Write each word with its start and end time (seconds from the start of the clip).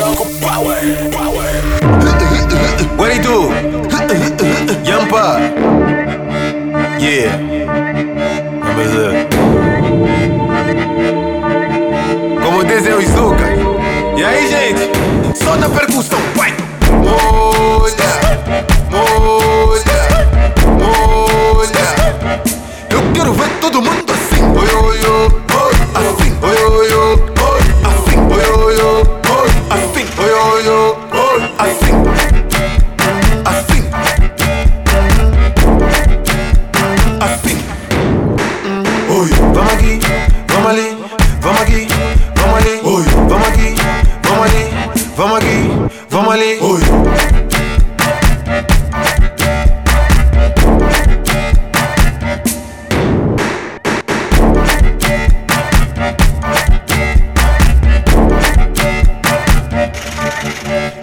Django 0.00 0.24
Power. 0.40 0.80
Power. 1.12 1.50
What 2.96 3.12
he 3.12 3.18
do? 3.20 3.50
Yampa. 4.82 5.38
Yeah. 6.98 7.36
Como 12.42 12.64
dizem 12.64 12.94
os 12.94 13.04
Zucas. 13.08 13.58
E 14.16 14.24
aí, 14.24 14.48
gente? 14.48 15.38
Solta 15.44 15.66
a 15.66 15.68
percussão. 15.68 16.18
pai. 16.34 16.69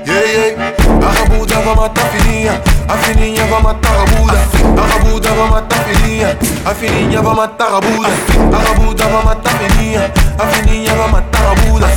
Yeah, 0.05 0.23
yeah. 0.23 0.73
A 1.05 1.09
rabuda 1.11 1.55
vai 1.61 1.75
matar 1.75 2.05
a 2.05 2.09
fininha, 2.09 2.61
a 2.87 2.97
fininha 2.97 3.45
vai 3.45 3.61
matar 3.61 3.93
a 3.93 3.97
rabuda. 3.99 4.37
A 4.81 4.85
rabuda 4.87 5.29
vai 5.29 5.49
matar 5.49 5.79
a 5.79 5.83
fininha, 5.83 6.37
a 6.65 6.73
fininha 6.73 7.21
vai 7.21 7.35
matar 7.35 7.67
a 7.67 7.71
rabuda. 7.71 8.09
A 8.53 8.57
rabuda 8.67 9.05
vai 9.05 9.23
matar 9.25 9.53
a 9.53 9.57
fininha, 9.57 10.11
a 10.37 10.45
fininha 10.47 10.95
vai 10.95 11.11
matar 11.11 11.41
a 11.41 11.43
rabuda. 11.49 11.85
A 11.85 11.87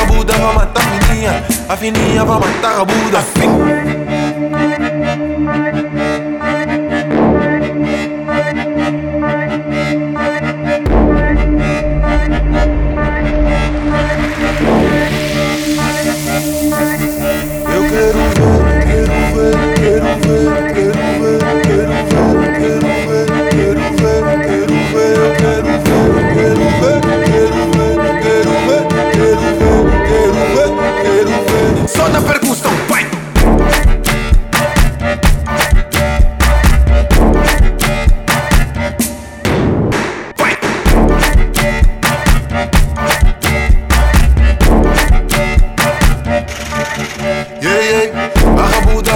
rabuda 0.00 0.32
vai 0.34 0.54
matar 0.54 0.82
a 0.82 0.86
fininha, 0.86 1.44
a 1.68 1.76
fininha 1.76 2.24
vai 2.24 2.38
matar 2.40 2.70
a 2.70 2.76
rabuda. 2.78 3.24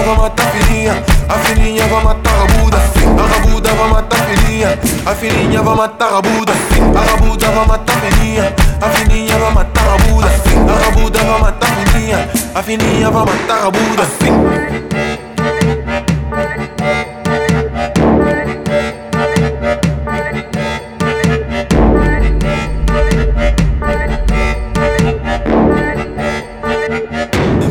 vai 0.09 0.17
matar 0.17 0.47
a 0.47 0.51
filhinha, 0.51 1.03
a 1.27 1.33
filhinha 1.39 1.87
vai 1.87 2.03
matar 2.03 2.33
a 2.33 2.45
buda, 2.47 2.77
a 2.77 3.27
rabuda 3.27 3.69
vai 3.73 3.89
matar 3.89 4.19
a 4.19 4.23
filhinha, 4.23 4.79
a 5.05 5.15
filhinha 5.15 5.61
vai 5.61 5.75
matar 5.75 6.13
a 6.13 6.21
buda, 6.21 6.53
a 6.95 7.11
rabuda 7.11 7.47
vai 7.51 7.67
matar 7.67 7.95
a 7.95 7.99
filhinha, 7.99 8.55
a 8.81 8.89
filhinha 8.89 9.37
vai 9.37 9.53
matar 9.53 9.87
a 9.87 9.97
buda, 9.97 10.27
a 10.27 10.85
rabuda 10.85 11.19
vai 11.19 11.41
matar 11.41 11.69
a 11.69 11.75
filhinha, 11.75 12.29
a 12.55 12.63
filhinha 12.63 13.11
vai 13.11 13.25
matar 13.25 13.57
a 13.57 13.63
rabuda. 13.65 14.03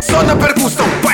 Só 0.01 0.23
na 0.23 0.37
percussão. 0.37 1.08